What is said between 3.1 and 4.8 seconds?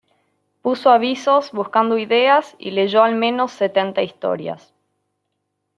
menos setenta historias.